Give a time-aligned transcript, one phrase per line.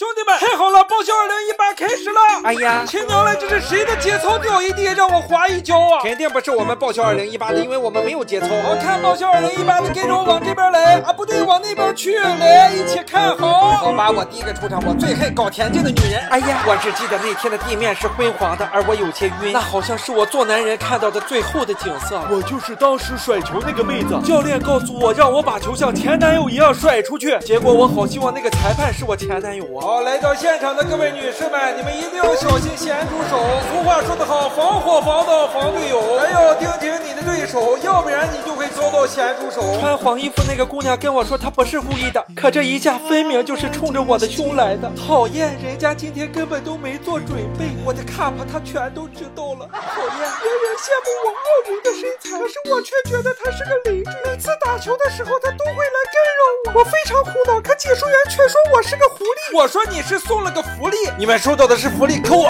[0.00, 0.82] 兄弟们，太好了！
[0.82, 2.20] 报销二零一开始了！
[2.44, 6.02] 哎呀，亲娘嘞，这是谁的节操掉一地，让我滑一跤啊！
[6.02, 8.48] 肯定不是我们报销二零一八的，因为我们没有节操。
[8.62, 11.10] 好看报销二零一八的，跟着我往这边来啊！
[11.10, 13.70] 不对，往那边去，来一起看好。
[13.78, 16.20] 好吧，我第一个出场，我最恨搞田径的女人。
[16.28, 19.52] 哎呀，我只记得那天的地面是昏黄的，而我有些晕。
[19.54, 22.20] 那好像是我做男人看到的最后的景色。
[22.30, 24.20] 我就是当时甩球那个妹子。
[24.22, 27.38] 教练告诉我，让我把球像前男友一样甩出去。
[27.38, 29.80] 结果我好希望那个裁判是我前男友啊！
[29.80, 30.70] 好，来到现场。
[30.70, 33.38] 的各位女士们，你们一定要小心咸猪手。
[33.70, 39.78] 俗话说得好，防火防盗防队友，还要盯紧你的对手，要不然你就会遭到咸猪手。
[39.78, 44.90] 穿黄衣服那个姑娘跟我说，她不是故意的，可这一下分明就是冲着我的胸来的。
[45.06, 49.68] 讨厌，人家今天根本都没做准备，我的 cup 她全都知道了。
[49.72, 54.12] 讨厌，别人羡慕我傲人的身材，可是我却觉得她是个累赘。
[54.24, 57.60] 每次打球的时候，她都会来干扰我，我非常苦恼。
[57.60, 59.19] 可解说员却说我是个。
[59.52, 60.60] 我说你是送了个。
[60.62, 62.48] 福利，你们收到的是福利，可我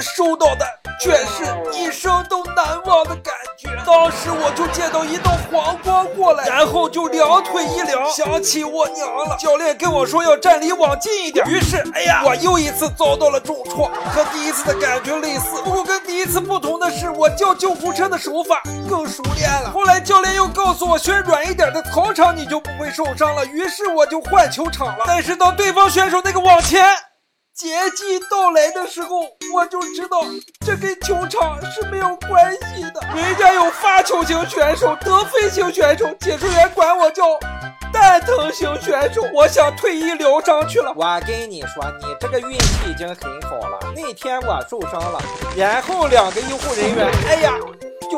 [0.00, 0.66] 收到的
[1.00, 3.68] 却是一生都难忘的感觉。
[3.86, 9.36] 当时我就见到一道黄光过来，然后就两腿一凉，想起我娘了。
[9.38, 19.70] 教练跟我说要站离网近一点，于是，哎呀，我又一次遭到了重创，和第一次的感觉类似，不过跟第一次不同的是，我叫救护车的手法更熟练了。
[19.72, 25.04] 后来教练又告诉我，选软一点的草场你就不会受伤了，于是我就换球场了。
[25.06, 26.84] 但是当对方选手那个往前。
[27.54, 29.20] 节气到来的时候，
[29.52, 30.24] 我就知道
[30.64, 33.00] 这跟球场是没有关系的。
[33.14, 37.24] 人家有发球型选手、得分型选手，解说员管我叫
[37.92, 39.22] 蛋疼型选手。
[39.34, 40.92] 我想退役疗伤去了。
[40.96, 43.92] 我跟你说，你这个运气已经很好了。
[43.94, 45.20] 那天我受伤了，
[45.56, 47.54] 然后两个医护人员，哎呀。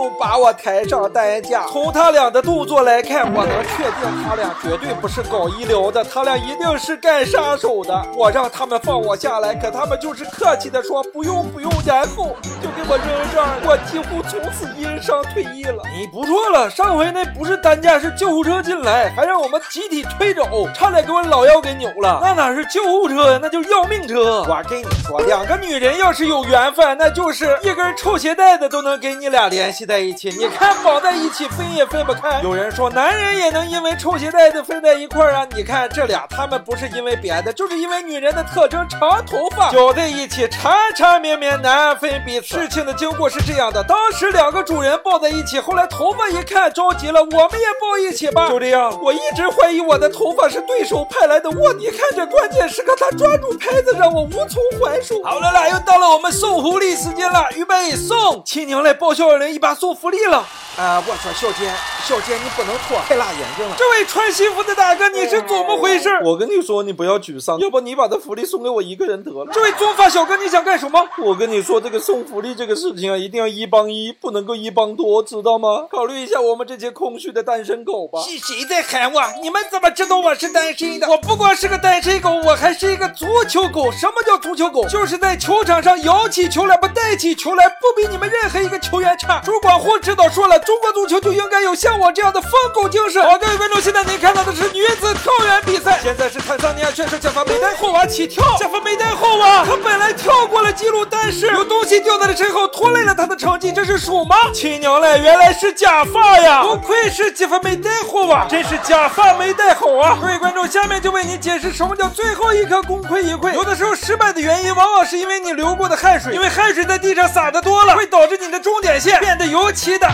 [0.03, 1.65] 就把我抬上担架。
[1.69, 8.05] 从他俩的动作来看，我能确定他俩绝对不是搞医疗的，他俩一定是干杀手的。
[8.17, 13.47] 我让他们放我下来，可他们就是客气的说不用不用，然后就给我扔这儿。
[13.65, 15.85] 我几乎从此因伤退役了。
[15.97, 22.19] 你不错了，上回那不是担架，是救护车进来，还让我们集体推走，差点给我老腰给扭了。
[22.21, 24.43] 那哪是救护车呀，那就要命车。
[24.49, 29.92] 我跟你说，两个女人要是有缘分，那就是一根臭鞋带子都能给你俩联系的。
[29.93, 32.41] 在一起，你看绑在一起分也分不开。
[32.43, 35.47] 有人说男人也能因为臭鞋带子分在一块儿啊？
[35.55, 42.59] 你看这俩，他们不是因为别的，就是因为女人的特征长头发，搅在一起缠缠绵绵，难分彼此。
[42.59, 48.49] 事情的经过是这样的：当时两个主人抱在一起，后来头发一看着急了，我们也抱一起吧。
[48.49, 51.91] 就这样，我一直怀疑我的头发是对手派来的卧底。
[51.91, 55.23] 看这关键时刻，他抓住拍子，让我无从还手。
[55.23, 60.39] 好了啦，又到了我们送狐狸时间了，预备送，亲娘来报销二零一送福利了
[60.79, 61.03] 啊！
[61.07, 61.75] 我说小天，
[62.05, 63.77] 小姐你不能脱，太辣眼睛了。
[63.79, 66.09] 这位穿西服的大哥，你是怎么回事？
[66.25, 69.51] 我跟你说，你不要沮丧，要不你把这福利送给我一个人得了。
[69.53, 71.01] 这位棕发小哥，你想干什么？
[71.19, 75.87] 我跟你说，这个送福利这个事情啊，一定要一帮一，不能够一帮多，知道吗？
[75.91, 78.21] 考虑一下我们这些空虚的单身狗吧。
[78.21, 79.23] 是谁在喊我？
[79.41, 81.09] 你们怎么知道我是单身的？
[81.09, 83.93] 我不光是个单身狗，我还是一个足球狗。
[83.93, 84.87] 什么叫足球狗？
[84.89, 89.41] 就是在球场上摇起球来不带起球来，不比你们任何一个球员差。
[89.45, 93.23] 主管胡指导说了，中国足球就应该有像我这样的疯狗精神。
[93.23, 96.01] 好，各位观众，现在您看到的是女子跳远比赛。
[96.03, 98.45] 现在是坦桑尼亚选手贾法梅代霍娃起跳。
[98.59, 103.73] 贾法梅代霍娃，他本来跳过了记录，但是有东西掉在了身后，拖累了他的成绩。
[103.73, 104.37] 这是属吗？
[104.53, 106.63] 亲娘嘞，原来是假发呀！
[106.63, 110.19] 不愧是加法梅代霍娃，真是假发没戴好啊！
[110.21, 113.53] 各位观众，下面就为你解释什么叫最后一刻功亏一篑。
[113.55, 120.09] 有的时候失败的原因，往往是因为你流过的汗水，因为汗水在地上洒的多了，会导致你的终点线变得尤其的。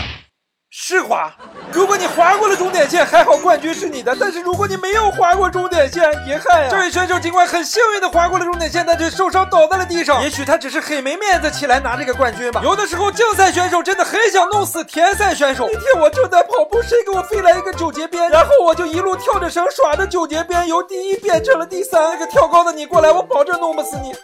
[0.71, 1.33] 湿滑，
[1.71, 6.69] 如果你划过了终点线，还好冠军是你的；但是如果你没有划过终点线，遗憾呀。
[6.71, 10.23] 这位选手尽管很幸运的划过了终点线，但却受伤倒在了地上。
[10.23, 12.61] 也许他只是很没面子，起来拿这个冠军吧。
[12.65, 15.69] 有的时候竞赛选手真的很想弄死田赛选手。
[15.73, 22.03] 那天我正在跑步，谁给我飞来一个九节鞭，然后我就一路跳着绳耍着九节鞭，由第一变成了第三。
[22.12, 24.15] 那个跳高的你过来，我保证弄不死你。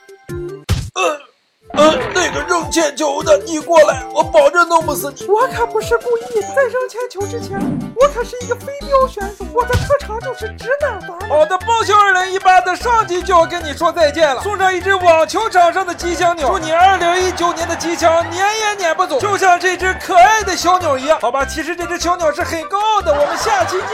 [2.15, 5.27] 那个扔铅球的，你过来，我保证弄不死你。
[5.27, 7.59] 我可不是故意，在扔铅球之前，
[7.97, 11.29] 我可是一个飞镖选手，我的特长就是指哪打哪。
[11.29, 21.19] 好的，报销二零一八的上集就要跟你说再见了，送上一只网球场上的吉祥鸟，祝你二零一九年的吉祥撵也撵不走，就像这只可爱的小鸟一样。
[21.21, 23.85] 好吧，其实这只小鸟是很高傲的，我们下期见。